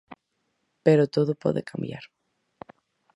Pero 0.85 1.11
todo 1.15 1.39
pode 1.43 1.67
cambiar. 1.71 2.05